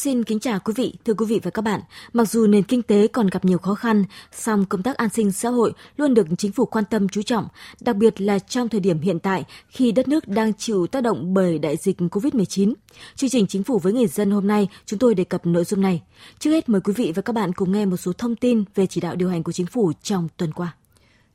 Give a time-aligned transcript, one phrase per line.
[0.00, 1.80] Xin kính chào quý vị, thưa quý vị và các bạn.
[2.12, 5.32] Mặc dù nền kinh tế còn gặp nhiều khó khăn, song công tác an sinh
[5.32, 7.48] xã hội luôn được chính phủ quan tâm chú trọng,
[7.80, 11.34] đặc biệt là trong thời điểm hiện tại khi đất nước đang chịu tác động
[11.34, 12.74] bởi đại dịch COVID-19.
[13.16, 15.80] Chương trình Chính phủ với người dân hôm nay, chúng tôi đề cập nội dung
[15.80, 16.02] này.
[16.38, 18.86] Trước hết mời quý vị và các bạn cùng nghe một số thông tin về
[18.86, 20.74] chỉ đạo điều hành của chính phủ trong tuần qua.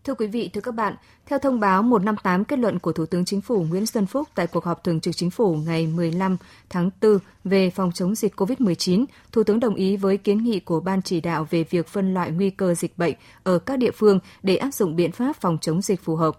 [0.06, 0.96] Thưa quý vị, thưa các bạn,
[1.26, 4.48] theo thông báo 158 kết luận của Thủ tướng Chính phủ Nguyễn Xuân Phúc tại
[4.48, 6.38] cuộc họp thường trực Chính phủ ngày 15
[6.70, 10.80] tháng 4 về phòng chống dịch COVID-19, Thủ tướng đồng ý với kiến nghị của
[10.80, 14.20] Ban chỉ đạo về việc phân loại nguy cơ dịch bệnh ở các địa phương
[14.44, 16.36] để áp dụng biện pháp phòng chống dịch phù hợp.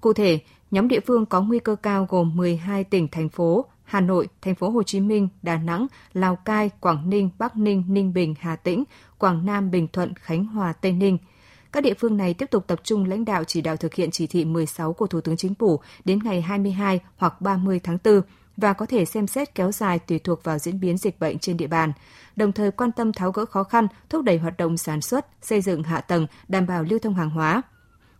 [0.00, 0.38] Cụ thể,
[0.70, 4.54] nhóm địa phương có nguy cơ cao gồm 12 tỉnh, thành phố, Hà Nội, Thành
[4.54, 8.56] phố Hồ Chí Minh, Đà Nẵng, Lào Cai, Quảng Ninh, Bắc Ninh, Ninh Bình, Hà
[8.56, 8.84] Tĩnh,
[9.18, 11.18] Quảng Nam, Bình Thuận, Khánh Hòa, Tây Ninh–
[11.72, 14.26] các địa phương này tiếp tục tập trung lãnh đạo chỉ đạo thực hiện chỉ
[14.26, 18.22] thị 16 của Thủ tướng Chính phủ đến ngày 22 hoặc 30 tháng 4
[18.58, 21.56] và có thể xem xét kéo dài tùy thuộc vào diễn biến dịch bệnh trên
[21.56, 21.92] địa bàn,
[22.36, 25.60] đồng thời quan tâm tháo gỡ khó khăn, thúc đẩy hoạt động sản xuất, xây
[25.60, 27.62] dựng hạ tầng, đảm bảo lưu thông hàng hóa.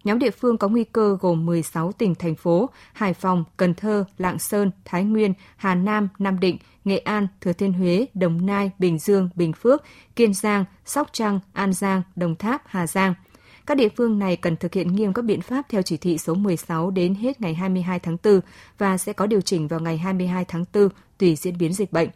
[0.05, 4.05] Nhóm địa phương có nguy cơ gồm 16 tỉnh, thành phố, Hải Phòng, Cần Thơ,
[4.19, 8.71] Lạng Sơn, Thái Nguyên, Hà Nam, Nam Định, Nghệ An, Thừa Thiên Huế, Đồng Nai,
[8.79, 9.83] Bình Dương, Bình Phước,
[10.17, 13.15] Kiên Giang, Sóc Trăng, An Giang, Đồng Tháp, Hà Giang–
[13.69, 16.35] các địa phương này cần thực hiện nghiêm các biện pháp theo chỉ thị số
[16.35, 18.41] 16 đến hết ngày 22 tháng 4
[18.79, 20.89] và sẽ có điều chỉnh vào ngày 22 tháng 4
[21.19, 22.09] tùy diễn biến dịch bệnh.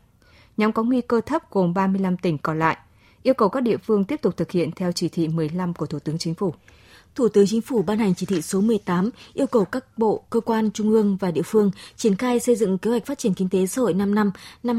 [0.57, 2.77] Nhóm có nguy cơ thấp gồm 35 tỉnh còn lại,
[3.23, 5.99] yêu cầu các địa phương tiếp tục thực hiện theo chỉ thị 15 của Thủ
[5.99, 6.55] tướng Chính phủ.
[7.15, 10.41] Thủ tướng Chính phủ ban hành chỉ thị số 18 yêu cầu các bộ, cơ
[10.41, 13.49] quan trung ương và địa phương triển khai xây dựng kế hoạch phát triển kinh
[13.49, 14.31] tế xã hội 5 năm
[14.63, 14.79] năm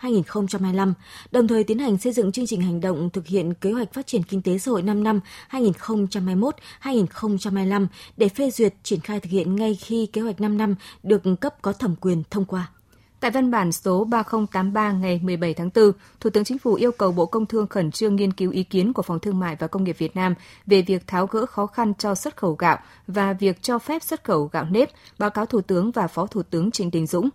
[0.00, 0.92] 2021-2025,
[1.30, 4.06] đồng thời tiến hành xây dựng chương trình hành động thực hiện kế hoạch phát
[4.06, 5.20] triển kinh tế xã hội 5 năm
[5.50, 7.86] 2021-2025
[8.16, 11.54] để phê duyệt triển khai thực hiện ngay khi kế hoạch 5 năm được cấp
[11.62, 12.70] có thẩm quyền thông qua.
[13.20, 17.12] Tại văn bản số 3083 ngày 17 tháng 4, Thủ tướng Chính phủ yêu cầu
[17.12, 19.84] Bộ Công Thương khẩn trương nghiên cứu ý kiến của Phòng Thương mại và Công
[19.84, 20.34] nghiệp Việt Nam
[20.66, 24.24] về việc tháo gỡ khó khăn cho xuất khẩu gạo và việc cho phép xuất
[24.24, 27.28] khẩu gạo nếp, báo cáo Thủ tướng và Phó Thủ tướng Trịnh Đình Dũng.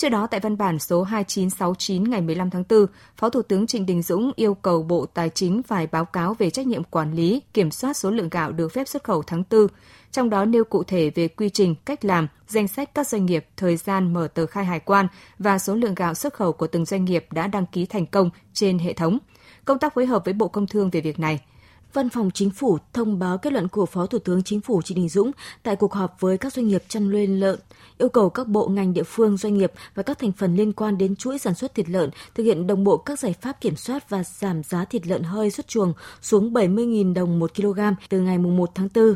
[0.00, 3.86] Trước đó, tại văn bản số 2969 ngày 15 tháng 4, Phó Thủ tướng Trịnh
[3.86, 7.42] Đình Dũng yêu cầu Bộ Tài chính phải báo cáo về trách nhiệm quản lý,
[7.54, 9.66] kiểm soát số lượng gạo được phép xuất khẩu tháng 4,
[10.12, 13.46] trong đó nêu cụ thể về quy trình, cách làm, danh sách các doanh nghiệp,
[13.56, 15.06] thời gian mở tờ khai hải quan
[15.38, 18.30] và số lượng gạo xuất khẩu của từng doanh nghiệp đã đăng ký thành công
[18.52, 19.18] trên hệ thống.
[19.64, 21.40] Công tác phối hợp với Bộ Công Thương về việc này–
[21.92, 24.96] Văn phòng Chính phủ thông báo kết luận của Phó Thủ tướng Chính phủ Trịnh
[24.96, 25.30] Đình Dũng
[25.62, 27.58] tại cuộc họp với các doanh nghiệp chăn nuôi lợn,
[27.98, 30.98] yêu cầu các bộ ngành địa phương, doanh nghiệp và các thành phần liên quan
[30.98, 34.10] đến chuỗi sản xuất thịt lợn thực hiện đồng bộ các giải pháp kiểm soát
[34.10, 35.92] và giảm giá thịt lợn hơi xuất chuồng
[36.22, 39.14] xuống 70.000 đồng một kg từ ngày 1 tháng 4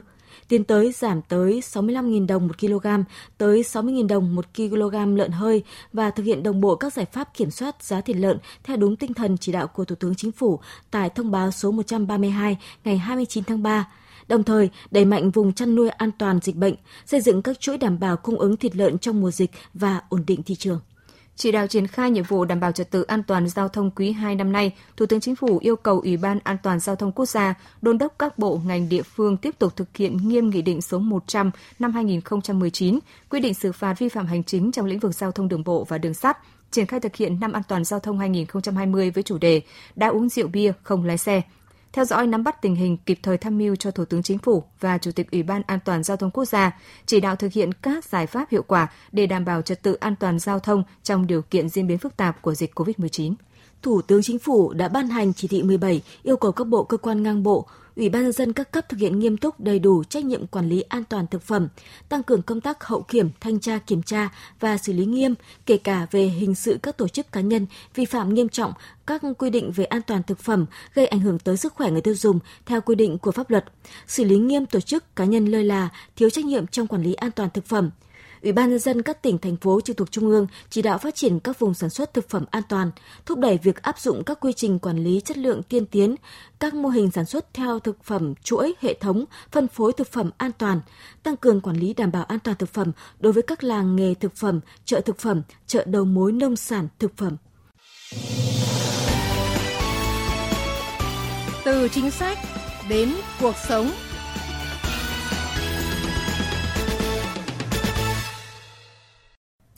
[0.49, 2.87] tiến tới giảm tới 65.000 đồng 1 kg
[3.39, 5.62] tới 60.000 đồng 1 kg lợn hơi
[5.93, 8.97] và thực hiện đồng bộ các giải pháp kiểm soát giá thịt lợn theo đúng
[8.97, 12.99] tinh thần chỉ đạo của Thủ tướng Chính phủ tại thông báo số 132 ngày
[12.99, 13.89] 29 tháng 3
[14.28, 16.75] đồng thời đẩy mạnh vùng chăn nuôi an toàn dịch bệnh,
[17.06, 20.25] xây dựng các chuỗi đảm bảo cung ứng thịt lợn trong mùa dịch và ổn
[20.27, 20.81] định thị trường.
[21.37, 24.12] Chỉ đạo triển khai nhiệm vụ đảm bảo trật tự an toàn giao thông quý
[24.12, 27.12] 2 năm nay, Thủ tướng Chính phủ yêu cầu Ủy ban An toàn giao thông
[27.12, 30.62] quốc gia đôn đốc các bộ ngành địa phương tiếp tục thực hiện nghiêm nghị
[30.62, 32.99] định số 100 năm 2019,
[33.31, 35.84] quy định xử phạt vi phạm hành chính trong lĩnh vực giao thông đường bộ
[35.84, 36.39] và đường sắt,
[36.71, 39.62] triển khai thực hiện năm an toàn giao thông 2020 với chủ đề
[39.97, 41.43] đã uống rượu bia không lái xe,
[41.94, 44.65] theo dõi nắm bắt tình hình kịp thời tham mưu cho Thủ tướng Chính phủ
[44.81, 47.72] và Chủ tịch Ủy ban An toàn giao thông quốc gia, chỉ đạo thực hiện
[47.75, 51.27] các giải pháp hiệu quả để đảm bảo trật tự an toàn giao thông trong
[51.27, 53.34] điều kiện diễn biến phức tạp của dịch COVID-19.
[53.82, 56.97] Thủ tướng Chính phủ đã ban hành chỉ thị 17 yêu cầu các bộ cơ
[56.97, 57.66] quan ngang bộ
[57.97, 60.69] Ủy ban nhân dân các cấp thực hiện nghiêm túc đầy đủ trách nhiệm quản
[60.69, 61.69] lý an toàn thực phẩm,
[62.08, 64.29] tăng cường công tác hậu kiểm, thanh tra kiểm tra
[64.61, 65.35] và xử lý nghiêm,
[65.67, 68.73] kể cả về hình sự các tổ chức cá nhân vi phạm nghiêm trọng
[69.06, 72.00] các quy định về an toàn thực phẩm gây ảnh hưởng tới sức khỏe người
[72.00, 73.64] tiêu dùng theo quy định của pháp luật,
[74.06, 77.14] xử lý nghiêm tổ chức cá nhân lơ là, thiếu trách nhiệm trong quản lý
[77.14, 77.91] an toàn thực phẩm,
[78.44, 81.14] Ủy ban nhân dân các tỉnh thành phố trực thuộc trung ương chỉ đạo phát
[81.14, 82.91] triển các vùng sản xuất thực phẩm an toàn,
[83.26, 86.14] thúc đẩy việc áp dụng các quy trình quản lý chất lượng tiên tiến,
[86.61, 90.31] các mô hình sản xuất theo thực phẩm chuỗi hệ thống phân phối thực phẩm
[90.37, 90.81] an toàn,
[91.23, 94.14] tăng cường quản lý đảm bảo an toàn thực phẩm đối với các làng nghề
[94.14, 97.37] thực phẩm, chợ thực phẩm, chợ đầu mối nông sản thực phẩm.
[101.64, 102.38] Từ chính sách
[102.88, 103.91] đến cuộc sống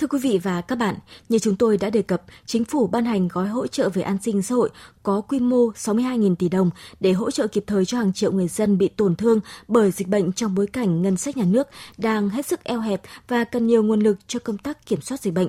[0.06, 0.94] Thưa quý vị và các bạn,
[1.28, 4.18] như chúng tôi đã đề cập, chính phủ ban hành gói hỗ trợ về an
[4.22, 4.70] sinh xã hội
[5.02, 6.70] có quy mô 62.000 tỷ đồng
[7.00, 10.08] để hỗ trợ kịp thời cho hàng triệu người dân bị tổn thương bởi dịch
[10.08, 11.68] bệnh trong bối cảnh ngân sách nhà nước
[11.98, 15.20] đang hết sức eo hẹp và cần nhiều nguồn lực cho công tác kiểm soát
[15.20, 15.48] dịch bệnh.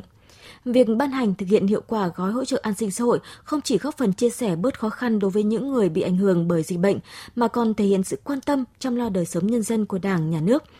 [0.66, 3.62] Việc ban hành thực hiện hiệu quả gói hỗ trợ an sinh xã hội không
[3.62, 6.48] chỉ góp phần chia sẻ bớt khó khăn đối với những người bị ảnh hưởng
[6.48, 7.00] bởi dịch bệnh,
[7.36, 10.30] mà còn thể hiện sự quan tâm chăm lo đời sống nhân dân của Đảng,
[10.30, 10.64] Nhà nước–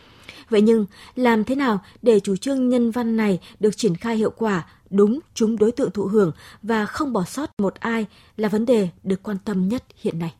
[0.50, 4.30] Vậy nhưng, làm thế nào để chủ trương nhân văn này được triển khai hiệu
[4.30, 8.06] quả, đúng chúng đối tượng thụ hưởng và không bỏ sót một ai
[8.36, 10.34] là vấn đề được quan tâm nhất hiện nay.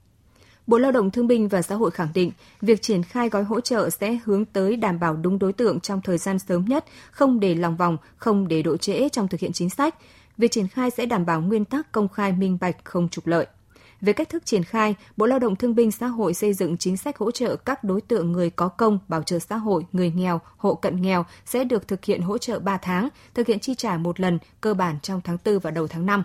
[0.66, 3.60] Bộ Lao động Thương binh và Xã hội khẳng định, việc triển khai gói hỗ
[3.60, 7.40] trợ sẽ hướng tới đảm bảo đúng đối tượng trong thời gian sớm nhất, không
[7.40, 9.94] để lòng vòng, không để độ trễ trong thực hiện chính sách.
[10.38, 13.46] Việc triển khai sẽ đảm bảo nguyên tắc công khai minh bạch không trục lợi.
[14.00, 16.96] Về cách thức triển khai, Bộ Lao động Thương binh Xã hội xây dựng chính
[16.96, 20.40] sách hỗ trợ các đối tượng người có công, bảo trợ xã hội, người nghèo,
[20.56, 23.96] hộ cận nghèo sẽ được thực hiện hỗ trợ 3 tháng, thực hiện chi trả
[23.96, 26.22] một lần, cơ bản trong tháng 4 và đầu tháng 5.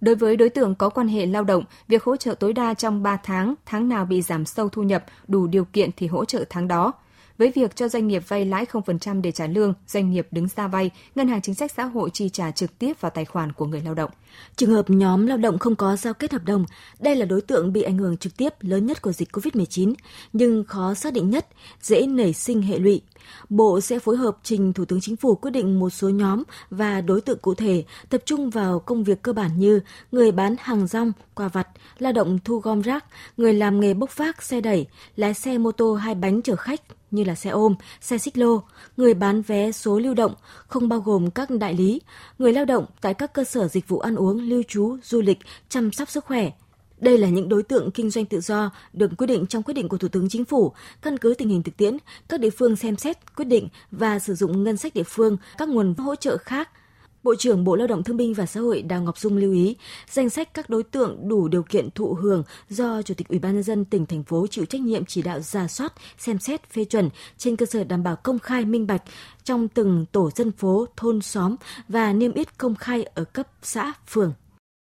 [0.00, 3.02] Đối với đối tượng có quan hệ lao động, việc hỗ trợ tối đa trong
[3.02, 6.44] 3 tháng, tháng nào bị giảm sâu thu nhập, đủ điều kiện thì hỗ trợ
[6.50, 6.92] tháng đó.
[7.38, 10.68] Với việc cho doanh nghiệp vay lãi 0% để trả lương, doanh nghiệp đứng ra
[10.68, 13.66] vay, Ngân hàng Chính sách Xã hội chi trả trực tiếp vào tài khoản của
[13.66, 14.10] người lao động.
[14.56, 16.64] Trường hợp nhóm lao động không có giao kết hợp đồng,
[17.00, 19.94] đây là đối tượng bị ảnh hưởng trực tiếp lớn nhất của dịch COVID-19,
[20.32, 21.46] nhưng khó xác định nhất,
[21.80, 23.00] dễ nảy sinh hệ lụy.
[23.48, 27.00] Bộ sẽ phối hợp trình Thủ tướng Chính phủ quyết định một số nhóm và
[27.00, 29.80] đối tượng cụ thể, tập trung vào công việc cơ bản như
[30.12, 31.68] người bán hàng rong, quà vặt,
[31.98, 33.04] lao động thu gom rác,
[33.36, 34.86] người làm nghề bốc vác, xe đẩy,
[35.16, 36.80] lái xe mô tô hai bánh chở khách,
[37.10, 38.62] như là xe ôm, xe xích lô,
[38.96, 40.34] người bán vé số lưu động,
[40.66, 42.00] không bao gồm các đại lý,
[42.38, 45.38] người lao động tại các cơ sở dịch vụ ăn uống, lưu trú, du lịch,
[45.68, 46.50] chăm sóc sức khỏe.
[46.98, 49.88] Đây là những đối tượng kinh doanh tự do được quy định trong quyết định
[49.88, 50.72] của Thủ tướng Chính phủ,
[51.02, 51.96] căn cứ tình hình thực tiễn,
[52.28, 55.68] các địa phương xem xét, quyết định và sử dụng ngân sách địa phương, các
[55.68, 56.70] nguồn hỗ trợ khác–
[57.26, 59.76] Bộ trưởng Bộ Lao động Thương binh và Xã hội Đào Ngọc Dung lưu ý,
[60.08, 63.54] danh sách các đối tượng đủ điều kiện thụ hưởng do Chủ tịch Ủy ban
[63.54, 66.84] nhân dân tỉnh thành phố chịu trách nhiệm chỉ đạo ra soát, xem xét, phê
[66.84, 69.02] chuẩn trên cơ sở đảm bảo công khai minh bạch
[69.44, 71.56] trong từng tổ dân phố, thôn xóm
[71.88, 74.32] và niêm yết công khai ở cấp xã, phường.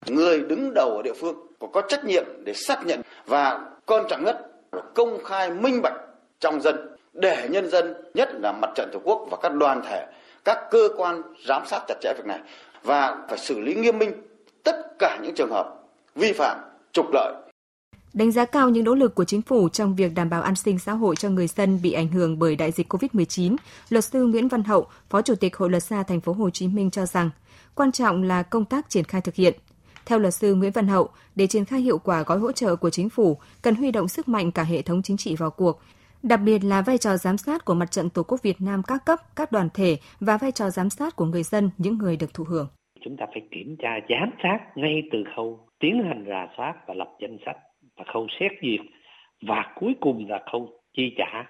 [0.08, 1.36] Người đứng đầu ở địa phương
[1.74, 4.38] có trách nhiệm để xác nhận và quan trọng nhất
[4.72, 5.96] là công khai minh bạch
[6.40, 6.76] trong dân
[7.14, 10.06] để nhân dân nhất là mặt trận tổ quốc và các đoàn thể
[10.48, 12.40] các cơ quan giám sát chặt chẽ việc này
[12.84, 14.12] và phải xử lý nghiêm minh
[14.64, 15.76] tất cả những trường hợp
[16.16, 16.58] vi phạm
[16.94, 17.34] trục lợi
[18.14, 20.80] Đánh giá cao những nỗ lực của chính phủ trong việc đảm bảo an sinh
[20.80, 23.56] xã hội cho người dân bị ảnh hưởng bởi đại dịch COVID-19,
[23.90, 26.68] luật sư Nguyễn Văn Hậu, Phó Chủ tịch Hội luật gia thành phố Hồ Chí
[26.68, 27.30] Minh cho rằng,
[27.76, 29.54] quan trọng là công tác triển khai thực hiện.
[30.06, 32.90] Theo luật sư Nguyễn Văn Hậu, để triển khai hiệu quả gói hỗ trợ của
[32.90, 35.82] chính phủ, cần huy động sức mạnh cả hệ thống chính trị vào cuộc,
[36.24, 39.06] đặc biệt là vai trò giám sát của Mặt trận Tổ quốc Việt Nam các
[39.06, 42.34] cấp, các đoàn thể và vai trò giám sát của người dân, những người được
[42.34, 42.68] thụ hưởng.
[43.02, 46.94] Chúng ta phải kiểm tra giám sát ngay từ khâu tiến hành rà soát và
[46.94, 47.58] lập danh sách
[47.96, 48.80] và khâu xét duyệt
[49.42, 51.44] và cuối cùng là khâu chi trả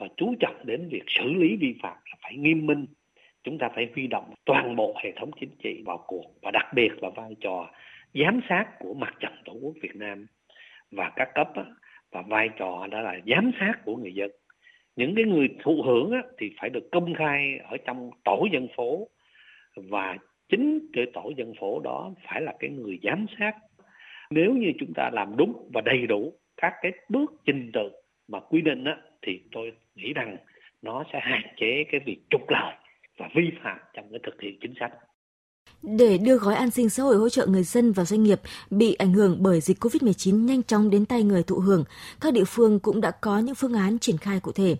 [0.00, 2.86] và chú trọng đến việc xử lý vi phạm là phải nghiêm minh
[3.44, 6.66] chúng ta phải huy động toàn bộ hệ thống chính trị vào cuộc và đặc
[6.74, 7.70] biệt là vai trò
[8.14, 10.26] giám sát của mặt trận tổ quốc Việt Nam
[10.90, 11.48] và các cấp
[12.12, 14.30] và vai trò đó là giám sát của người dân.
[14.96, 18.68] Những cái người thụ hưởng á, thì phải được công khai ở trong tổ dân
[18.76, 19.08] phố.
[19.76, 20.16] Và
[20.48, 23.52] chính cái tổ dân phố đó phải là cái người giám sát.
[24.30, 27.90] Nếu như chúng ta làm đúng và đầy đủ các cái bước trình tự
[28.28, 30.36] mà quy định á, thì tôi nghĩ rằng
[30.82, 32.74] nó sẽ hạn chế cái việc trục lợi
[33.16, 34.92] và vi phạm trong cái thực hiện chính sách
[35.82, 38.94] để đưa gói an sinh xã hội hỗ trợ người dân và doanh nghiệp bị
[38.94, 41.84] ảnh hưởng bởi dịch COVID-19 nhanh chóng đến tay người thụ hưởng,
[42.20, 44.76] các địa phương cũng đã có những phương án triển khai cụ thể.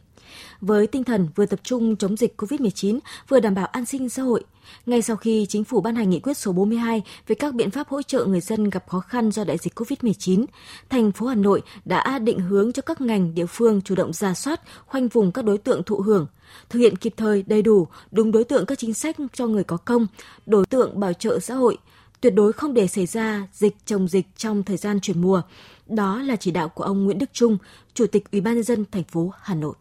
[0.61, 4.23] Với tinh thần vừa tập trung chống dịch COVID-19, vừa đảm bảo an sinh xã
[4.23, 4.45] hội,
[4.87, 7.89] ngay sau khi chính phủ ban hành nghị quyết số 42 về các biện pháp
[7.89, 10.45] hỗ trợ người dân gặp khó khăn do đại dịch COVID-19,
[10.91, 14.35] thành phố Hà Nội đã định hướng cho các ngành địa phương chủ động ra
[14.35, 16.27] soát, khoanh vùng các đối tượng thụ hưởng,
[16.69, 19.77] thực hiện kịp thời, đầy đủ, đúng đối tượng các chính sách cho người có
[19.77, 20.07] công,
[20.47, 21.79] đối tượng bảo trợ xã hội,
[22.21, 25.43] tuyệt đối không để xảy ra dịch chồng dịch trong thời gian chuyển mùa.
[25.87, 27.59] Đó là chỉ đạo của ông Nguyễn Đức Trung,
[27.95, 29.75] Chủ tịch Ủy ban nhân dân thành phố Hà Nội.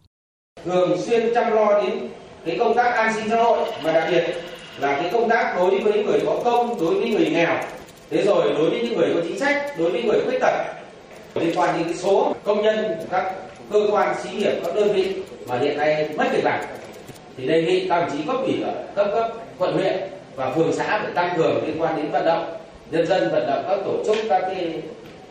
[0.64, 2.08] Thường xuyên chăm lo đến
[2.44, 4.34] cái công tác an sinh xã hội mà đặc biệt
[4.78, 7.56] là cái công tác đối với người có công, đối với người nghèo,
[8.10, 10.54] thế rồi đối với những người có chính sách, đối với người khuyết tật.
[11.34, 13.32] Liên quan đến cái số công nhân các
[13.72, 16.60] cơ quan xí nghiệp các đơn vị mà hiện nay mất việc làm.
[17.36, 19.96] Thì đề nghị các đồng chí cấp ủy ở cấp cấp quận huyện
[20.36, 22.56] và phường xã phải tăng cường liên quan đến vận động
[22.90, 24.82] nhân dân vận động các tổ chức các cái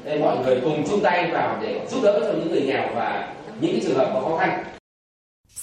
[0.04, 3.34] để mọi người cùng chung tay vào để giúp đỡ cho những người nghèo và
[3.62, 4.64] những trường hợp có khó khăn.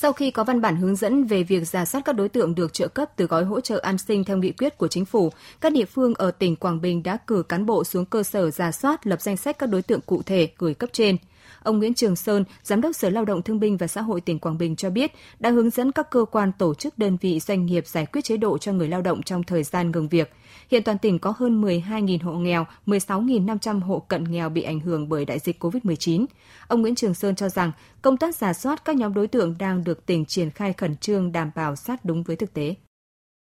[0.00, 2.72] Sau khi có văn bản hướng dẫn về việc giả soát các đối tượng được
[2.72, 5.72] trợ cấp từ gói hỗ trợ an sinh theo nghị quyết của chính phủ, các
[5.72, 9.06] địa phương ở tỉnh Quảng Bình đã cử cán bộ xuống cơ sở giả soát
[9.06, 11.16] lập danh sách các đối tượng cụ thể gửi cấp trên.
[11.62, 14.38] Ông Nguyễn Trường Sơn, Giám đốc Sở Lao động Thương binh và Xã hội tỉnh
[14.38, 17.66] Quảng Bình cho biết, đã hướng dẫn các cơ quan tổ chức đơn vị doanh
[17.66, 20.32] nghiệp giải quyết chế độ cho người lao động trong thời gian ngừng việc.
[20.70, 25.08] Hiện toàn tỉnh có hơn 12.000 hộ nghèo, 16.500 hộ cận nghèo bị ảnh hưởng
[25.08, 26.26] bởi đại dịch COVID-19.
[26.68, 27.72] Ông Nguyễn Trường Sơn cho rằng
[28.02, 31.32] công tác giả soát các nhóm đối tượng đang được tỉnh triển khai khẩn trương
[31.32, 32.74] đảm bảo sát đúng với thực tế.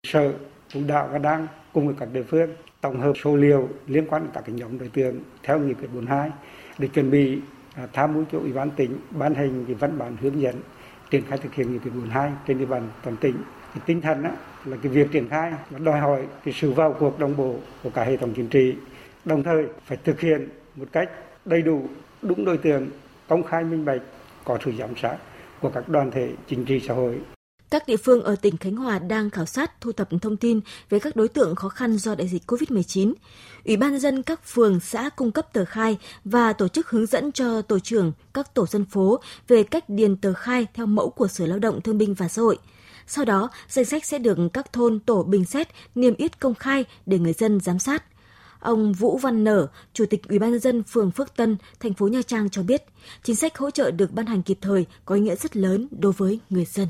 [0.07, 0.33] Sở
[0.67, 2.49] chủ đạo và đang cùng với các địa phương
[2.81, 6.29] tổng hợp số liệu liên quan đến các nhóm đối tượng theo nghị quyết 42
[6.77, 7.39] để chuẩn bị
[7.75, 10.55] À, tham mưu cho ủy ban tỉnh ban hành cái văn bản hướng dẫn
[11.09, 13.35] triển khai thực hiện nghị quyết 42 trên địa bàn toàn tỉnh.
[13.73, 14.31] Cái tinh thần á,
[14.65, 17.89] là cái việc triển khai nó đòi hỏi cái sự vào cuộc đồng bộ của
[17.89, 18.75] cả hệ thống chính trị,
[19.25, 21.09] đồng thời phải thực hiện một cách
[21.45, 21.85] đầy đủ,
[22.21, 22.89] đúng đối tượng,
[23.27, 24.01] công khai minh bạch,
[24.43, 25.17] có sự giám sát
[25.59, 27.19] của các đoàn thể chính trị xã hội.
[27.71, 30.59] Các địa phương ở tỉnh Khánh Hòa đang khảo sát thu thập thông tin
[30.89, 33.13] về các đối tượng khó khăn do đại dịch COVID-19.
[33.65, 37.31] Ủy ban dân các phường, xã cung cấp tờ khai và tổ chức hướng dẫn
[37.31, 41.27] cho tổ trưởng các tổ dân phố về cách điền tờ khai theo mẫu của
[41.27, 42.57] Sở Lao động Thương binh và Xã hội.
[43.07, 46.85] Sau đó, danh sách sẽ được các thôn tổ bình xét niêm yết công khai
[47.05, 48.03] để người dân giám sát.
[48.59, 52.07] Ông Vũ Văn Nở, Chủ tịch Ủy ban nhân dân phường Phước Tân, thành phố
[52.07, 52.83] Nha Trang cho biết,
[53.23, 56.11] chính sách hỗ trợ được ban hành kịp thời có ý nghĩa rất lớn đối
[56.11, 56.87] với người dân.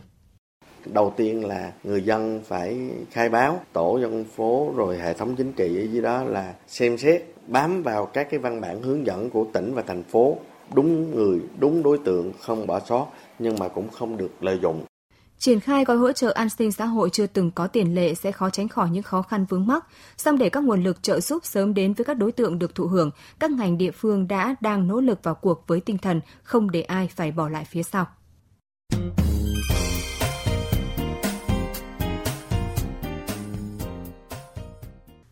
[0.85, 5.53] Đầu tiên là người dân phải khai báo tổ dân phố rồi hệ thống chính
[5.53, 9.29] trị ở dưới đó là xem xét bám vào các cái văn bản hướng dẫn
[9.29, 10.37] của tỉnh và thành phố
[10.73, 13.07] đúng người, đúng đối tượng, không bỏ sót
[13.39, 14.85] nhưng mà cũng không được lợi dụng.
[15.37, 18.31] Triển khai gói hỗ trợ an sinh xã hội chưa từng có tiền lệ sẽ
[18.31, 19.85] khó tránh khỏi những khó khăn vướng mắc.
[20.17, 22.85] Song để các nguồn lực trợ giúp sớm đến với các đối tượng được thụ
[22.85, 26.71] hưởng, các ngành địa phương đã đang nỗ lực vào cuộc với tinh thần không
[26.71, 28.05] để ai phải bỏ lại phía sau.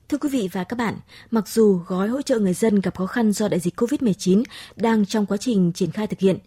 [0.10, 0.96] Thưa quý vị và các bạn,
[1.32, 4.44] mặc dù gói hỗ trợ người dân gặp khó khăn do đại dịch COVID-19
[4.76, 6.38] đang trong quá trình triển khai thực hiện,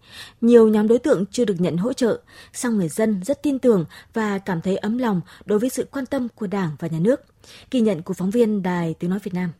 [0.40, 2.20] nhiều nhóm đối tượng chưa được nhận hỗ trợ,
[2.52, 6.06] song người dân rất tin tưởng và cảm thấy ấm lòng đối với sự quan
[6.06, 7.20] tâm của Đảng và Nhà nước.
[7.70, 9.52] Ghi nhận của phóng viên Đài Tiếng Nói Việt Nam.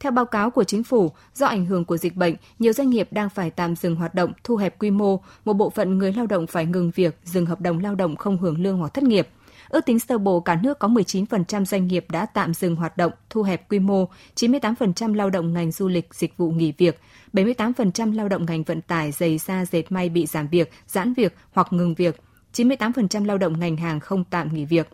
[0.00, 3.08] Theo báo cáo của chính phủ, do ảnh hưởng của dịch bệnh, nhiều doanh nghiệp
[3.10, 6.26] đang phải tạm dừng hoạt động, thu hẹp quy mô, một bộ phận người lao
[6.26, 9.28] động phải ngừng việc, dừng hợp đồng lao động không hưởng lương hoặc thất nghiệp–
[9.70, 13.12] Ước tính sơ bộ cả nước có 19% doanh nghiệp đã tạm dừng hoạt động,
[13.30, 17.00] thu hẹp quy mô, 98% lao động ngành du lịch, dịch vụ nghỉ việc,
[17.32, 21.34] 78% lao động ngành vận tải, giày da, dệt may bị giảm việc, giãn việc
[21.52, 22.20] hoặc ngừng việc,
[22.52, 24.88] 98% lao động ngành hàng không tạm nghỉ việc.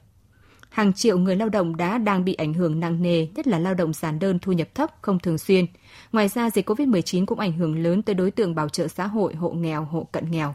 [0.68, 3.74] Hàng triệu người lao động đã đang bị ảnh hưởng nặng nề, nhất là lao
[3.74, 5.66] động giản đơn thu nhập thấp, không thường xuyên.
[6.12, 9.34] Ngoài ra, dịch COVID-19 cũng ảnh hưởng lớn tới đối tượng bảo trợ xã hội,
[9.34, 10.54] hộ nghèo, hộ cận nghèo.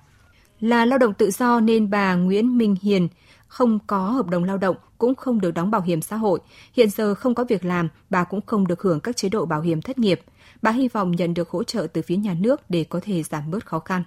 [0.59, 3.07] Là lao động tự do nên bà Nguyễn Minh Hiền,
[3.51, 6.39] không có hợp đồng lao động cũng không được đóng bảo hiểm xã hội.
[6.73, 9.61] Hiện giờ không có việc làm, bà cũng không được hưởng các chế độ bảo
[9.61, 10.19] hiểm thất nghiệp.
[10.61, 13.43] Bà hy vọng nhận được hỗ trợ từ phía nhà nước để có thể giảm
[13.51, 14.03] bớt khó khăn.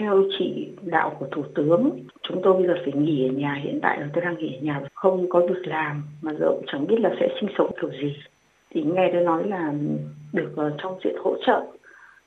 [0.00, 1.90] Theo chỉ đạo của Thủ tướng,
[2.22, 3.60] chúng tôi bây giờ phải nghỉ ở nhà.
[3.64, 6.64] Hiện tại là tôi đang nghỉ ở nhà, không có việc làm mà giờ cũng
[6.72, 8.16] chẳng biết là sẽ sinh sống kiểu gì.
[8.70, 9.72] Thì nghe tôi nói là
[10.32, 11.66] được ờ, trong diện hỗ trợ.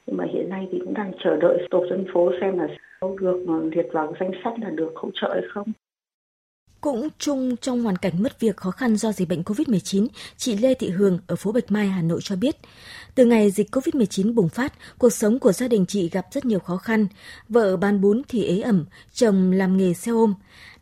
[0.05, 2.67] Nhưng mà hiện nay thì cũng đang chờ đợi tổ dân phố xem là
[3.01, 5.71] có được ờ, liệt vào danh sách là được hỗ trợ hay không.
[6.87, 10.73] Cũng chung trong hoàn cảnh mất việc khó khăn do dịch bệnh COVID-19, chị Lê
[10.73, 12.57] Thị Hường ở phố Bạch Mai, Hà Nội cho biết,
[13.15, 16.59] từ ngày dịch COVID-19 bùng phát, cuộc sống của gia đình chị gặp rất nhiều
[16.59, 17.07] khó khăn.
[17.49, 20.33] Vợ bán bún thì ế ẩm, chồng làm nghề xe ôm.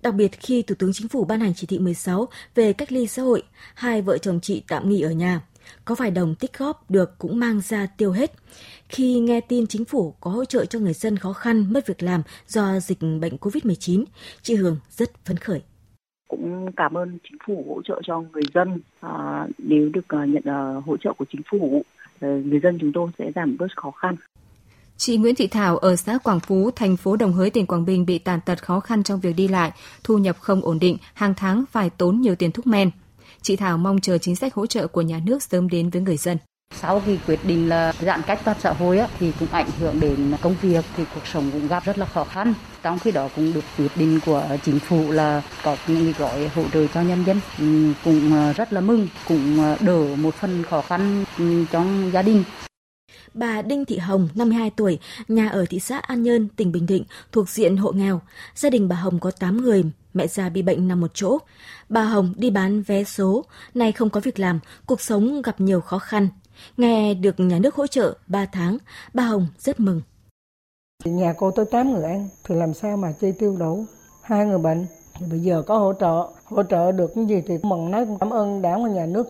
[0.02, 3.08] Đặc biệt khi Thủ tướng Chính phủ ban hành chỉ thị 16 về cách ly
[3.08, 3.44] xã hội,
[3.74, 5.42] hai vợ chồng chị tạm nghỉ ở nhà.
[5.86, 8.32] Có vài đồng tích góp được cũng mang ra tiêu hết.
[8.90, 12.04] Khi nghe tin chính phủ có hỗ trợ cho người dân khó khăn mất việc
[12.04, 14.04] làm do dịch bệnh COVID-19,
[14.42, 15.62] chị Hường rất phấn khởi
[16.28, 20.44] cũng cảm ơn chính phủ hỗ trợ cho người dân à, nếu được à, nhận
[20.46, 21.84] à, hỗ trợ của chính phủ
[22.20, 24.16] à, người dân chúng tôi sẽ giảm bớt khó khăn
[24.98, 28.06] Chị Nguyễn Thị Thảo ở xã Quảng Phú, thành phố Đồng Hới, tỉnh Quảng Bình
[28.06, 29.72] bị tàn tật khó khăn trong việc đi lại,
[30.04, 32.92] thu nhập không ổn định, hàng tháng phải tốn nhiều tiền thuốc men.
[33.42, 36.18] Chị Thảo mong chờ chính sách hỗ trợ của nhà nước sớm đến với người
[36.18, 36.38] dân.
[36.82, 40.00] Sau khi quyết định là giãn cách toàn xã hội á, thì cũng ảnh hưởng
[40.00, 42.54] đến công việc thì cuộc sống cũng gặp rất là khó khăn.
[42.84, 46.64] Trong khi đó cũng được quyết định của chính phủ là có những gói hỗ
[46.74, 50.64] trợ cho nhân dân ừ, cũng ờ, rất là mừng, cũng ờ, đỡ một phần
[50.64, 52.44] khó khăn ừ, trong gia đình.
[53.34, 57.04] Bà Đinh Thị Hồng, 52 tuổi, nhà ở thị xã An Nhơn, tỉnh Bình Định,
[57.32, 58.22] thuộc diện hộ nghèo.
[58.56, 61.38] Gia đình bà Hồng có 8 người, mẹ già bị bệnh nằm một chỗ.
[61.90, 65.82] Bà Hồng đi bán vé số, nay không có việc làm, cuộc sống gặp nhiều
[65.82, 66.30] khó khăn.
[66.78, 68.78] Nghe được nhà nước hỗ trợ 3 tháng,
[69.14, 70.02] bà Hồng rất mừng.
[71.06, 73.86] Nhà cô tới 8 người ăn thì làm sao mà chi tiêu đủ?
[74.22, 74.86] Hai người bệnh
[75.20, 78.30] thì bây giờ có hỗ trợ, hỗ trợ được cái gì thì mừng nói cảm
[78.30, 79.28] ơn đảng và nhà nước.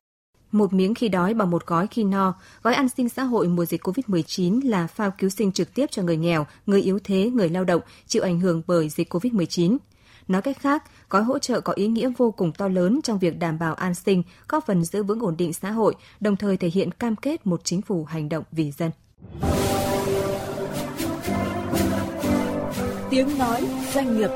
[0.52, 3.66] Một miếng khi đói bằng một gói khi no, gói an sinh xã hội mùa
[3.66, 7.50] dịch COVID-19 là phao cứu sinh trực tiếp cho người nghèo, người yếu thế, người
[7.50, 9.78] lao động chịu ảnh hưởng bởi dịch COVID-19.
[10.28, 13.40] Nói cách khác, gói hỗ trợ có ý nghĩa vô cùng to lớn trong việc
[13.40, 16.68] đảm bảo an sinh, góp phần giữ vững ổn định xã hội, đồng thời thể
[16.68, 18.92] hiện cam kết một chính phủ hành động vì dân.
[23.10, 24.30] Tiếng nói doanh nghiệp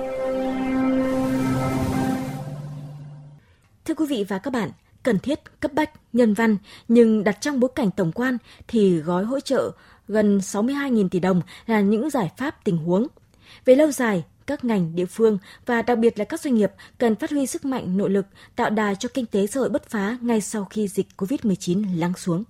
[3.85, 4.71] Thưa quý vị và các bạn,
[5.03, 9.23] cần thiết, cấp bách, nhân văn, nhưng đặt trong bối cảnh tổng quan thì gói
[9.23, 9.71] hỗ trợ
[10.07, 13.07] gần 62.000 tỷ đồng là những giải pháp tình huống.
[13.65, 17.15] Về lâu dài, các ngành, địa phương và đặc biệt là các doanh nghiệp cần
[17.15, 18.25] phát huy sức mạnh nội lực,
[18.55, 22.13] tạo đà cho kinh tế xã hội bứt phá ngay sau khi dịch COVID-19 lắng
[22.17, 22.43] xuống.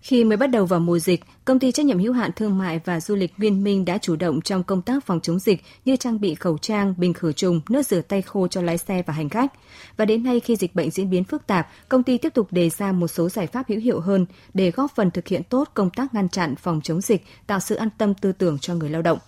[0.00, 2.80] Khi mới bắt đầu vào mùa dịch, công ty trách nhiệm hữu hạn thương mại
[2.84, 5.96] và du lịch Nguyên Minh đã chủ động trong công tác phòng chống dịch như
[5.96, 9.14] trang bị khẩu trang, bình khử trùng, nước rửa tay khô cho lái xe và
[9.14, 9.52] hành khách.
[9.96, 12.70] Và đến nay khi dịch bệnh diễn biến phức tạp, công ty tiếp tục đề
[12.70, 15.90] ra một số giải pháp hữu hiệu hơn để góp phần thực hiện tốt công
[15.90, 19.02] tác ngăn chặn phòng chống dịch, tạo sự an tâm tư tưởng cho người lao
[19.02, 19.18] động.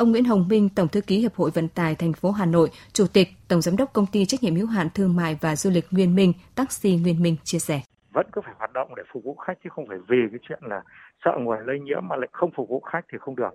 [0.00, 2.68] Ông Nguyễn Hồng Minh, Tổng thư ký Hiệp hội Vận tải thành phố Hà Nội,
[2.92, 5.70] Chủ tịch, Tổng giám đốc công ty trách nhiệm hữu hạn thương mại và du
[5.70, 7.80] lịch Nguyên Minh, Taxi Nguyên Minh chia sẻ.
[8.12, 10.58] Vẫn cứ phải hoạt động để phục vụ khách chứ không phải vì cái chuyện
[10.62, 10.82] là
[11.24, 13.54] sợ nguồn lây nhiễm mà lại không phục vụ khách thì không được.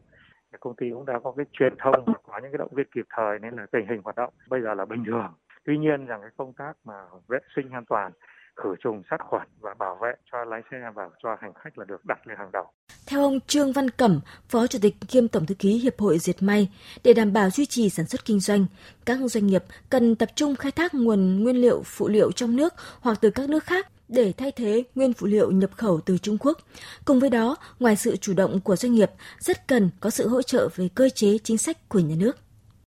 [0.60, 3.06] Công ty cũng đã có cái truyền thông và có những cái động viên kịp
[3.16, 5.34] thời nên là tình hình hoạt động bây giờ là bình thường.
[5.66, 6.94] Tuy nhiên rằng cái công tác mà
[7.28, 8.12] vệ sinh an toàn
[8.56, 11.86] khử trùng sát khuẩn và bảo vệ cho lái xe và cho hành khách là
[11.86, 12.66] được đặt lên hàng đầu.
[13.08, 14.20] Theo ông Trương Văn Cẩm,
[14.50, 16.70] Phó Chủ tịch kiêm Tổng thư ký Hiệp hội Diệt May,
[17.04, 18.66] để đảm bảo duy trì sản xuất kinh doanh,
[19.06, 22.74] các doanh nghiệp cần tập trung khai thác nguồn nguyên liệu phụ liệu trong nước
[23.02, 26.38] hoặc từ các nước khác để thay thế nguyên phụ liệu nhập khẩu từ Trung
[26.38, 26.58] Quốc.
[27.06, 30.42] Cùng với đó, ngoài sự chủ động của doanh nghiệp, rất cần có sự hỗ
[30.42, 32.38] trợ về cơ chế chính sách của nhà nước.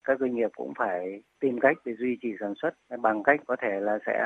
[0.05, 3.57] Các doanh nghiệp cũng phải tìm cách để duy trì sản xuất bằng cách có
[3.63, 4.25] thể là sẽ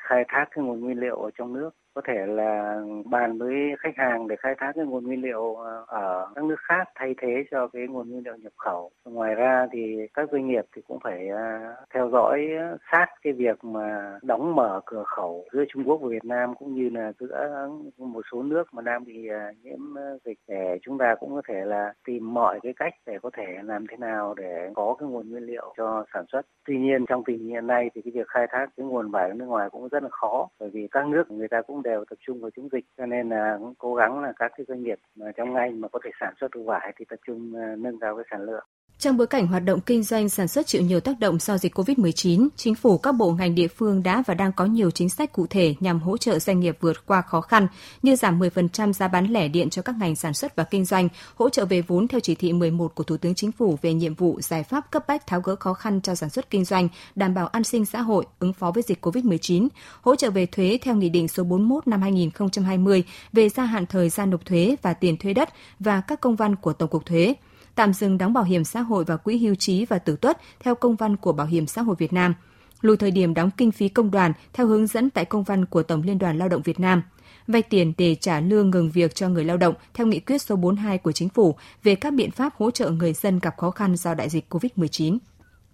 [0.00, 3.96] khai thác cái nguồn nguyên liệu ở trong nước, có thể là bàn với khách
[3.96, 7.44] hàng để khai thác cái nguồn nguyên liệu ờ, ở các nước khác thay thế
[7.50, 8.90] cho cái nguồn nguyên liệu nhập khẩu.
[9.04, 12.48] Ngoài ra thì các doanh nghiệp thì cũng phải ờ, theo dõi
[12.92, 16.74] sát cái việc mà đóng mở cửa khẩu giữa Trung Quốc và Việt Nam cũng
[16.74, 19.80] như là giữa một số nước mà đang bị ờ, nhiễm
[20.24, 23.46] dịch để chúng ta cũng có thể là tìm mọi cái cách để có thể
[23.62, 26.42] làm thế nào để có cái nguồn nguyên liệu cho sản xuất.
[26.66, 29.28] Tuy nhiên, trong tình hình hiện nay thì cái việc khai thác cái nguồn vải
[29.28, 32.04] ở nước ngoài cũng rất là khó, bởi vì các nước người ta cũng đều
[32.10, 34.82] tập trung vào chống dịch, cho nên là cũng cố gắng là các cái doanh
[34.82, 37.76] nghiệp mà trong ngành mà có thể sản xuất được vải thì tập trung ờ,
[37.76, 38.64] nâng cao cái sản lượng.
[38.98, 41.78] Trong bối cảnh hoạt động kinh doanh sản xuất chịu nhiều tác động do dịch
[41.78, 45.32] COVID-19, chính phủ các bộ ngành địa phương đã và đang có nhiều chính sách
[45.32, 47.66] cụ thể nhằm hỗ trợ doanh nghiệp vượt qua khó khăn
[48.02, 51.08] như giảm 10% giá bán lẻ điện cho các ngành sản xuất và kinh doanh,
[51.34, 54.14] hỗ trợ về vốn theo chỉ thị 11 của Thủ tướng Chính phủ về nhiệm
[54.14, 57.34] vụ giải pháp cấp bách tháo gỡ khó khăn cho sản xuất kinh doanh, đảm
[57.34, 59.68] bảo an sinh xã hội, ứng phó với dịch COVID-19,
[60.00, 64.08] hỗ trợ về thuế theo Nghị định số 41 năm 2020 về gia hạn thời
[64.08, 65.48] gian nộp thuế và tiền thuê đất
[65.80, 67.34] và các công văn của Tổng cục Thuế
[67.76, 70.74] tạm dừng đóng bảo hiểm xã hội và quỹ hưu trí và tử tuất theo
[70.74, 72.34] công văn của Bảo hiểm xã hội Việt Nam,
[72.80, 75.82] lùi thời điểm đóng kinh phí công đoàn theo hướng dẫn tại công văn của
[75.82, 77.02] Tổng Liên đoàn Lao động Việt Nam,
[77.46, 80.56] vay tiền để trả lương ngừng việc cho người lao động theo nghị quyết số
[80.56, 83.96] 42 của chính phủ về các biện pháp hỗ trợ người dân gặp khó khăn
[83.96, 85.18] do đại dịch COVID-19.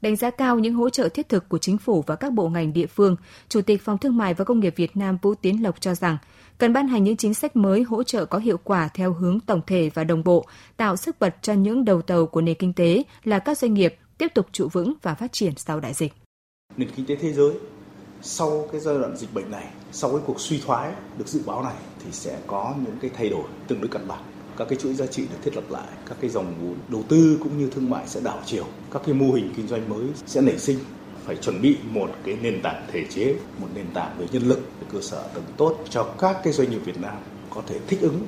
[0.03, 2.73] Đánh giá cao những hỗ trợ thiết thực của chính phủ và các bộ ngành
[2.73, 3.17] địa phương,
[3.49, 6.17] Chủ tịch Phòng Thương mại và Công nghiệp Việt Nam Vũ Tiến Lộc cho rằng
[6.59, 9.61] cần ban hành những chính sách mới hỗ trợ có hiệu quả theo hướng tổng
[9.67, 13.03] thể và đồng bộ, tạo sức bật cho những đầu tàu của nền kinh tế
[13.25, 16.13] là các doanh nghiệp tiếp tục trụ vững và phát triển sau đại dịch.
[16.77, 17.53] Nền kinh tế thế giới
[18.23, 21.63] sau cái giai đoạn dịch bệnh này, sau cái cuộc suy thoái được dự báo
[21.63, 24.95] này thì sẽ có những cái thay đổi tương đối căn bản các cái chuỗi
[24.95, 27.91] giá trị được thiết lập lại, các cái dòng vốn đầu tư cũng như thương
[27.91, 30.79] mại sẽ đảo chiều, các cái mô hình kinh doanh mới sẽ nảy sinh
[31.25, 34.59] phải chuẩn bị một cái nền tảng thể chế, một nền tảng về nhân lực,
[34.81, 37.15] về cơ sở tầng tốt cho các cái doanh nghiệp Việt Nam
[37.51, 38.27] có thể thích ứng,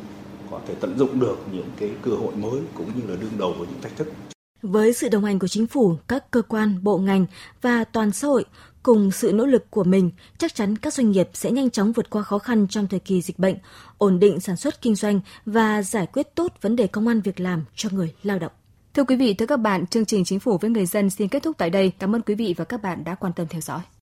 [0.51, 3.55] có thể tận dụng được những cái cơ hội mới cũng như là đương đầu
[3.59, 4.13] với những thách thức.
[4.63, 7.27] Với sự đồng hành của chính phủ, các cơ quan, bộ ngành
[7.63, 8.45] và toàn xã hội
[8.85, 12.11] cùng sự nỗ lực của mình, chắc chắn các doanh nghiệp sẽ nhanh chóng vượt
[12.11, 13.57] qua khó khăn trong thời kỳ dịch bệnh,
[13.99, 17.41] ổn định sản xuất kinh doanh và giải quyết tốt vấn đề công an việc
[17.41, 18.53] làm cho người lao động.
[18.95, 21.43] Thưa quý vị, thưa các bạn, chương trình Chính phủ với người dân xin kết
[21.43, 21.93] thúc tại đây.
[21.99, 23.81] Cảm ơn quý vị và các bạn đã quan tâm theo dõi.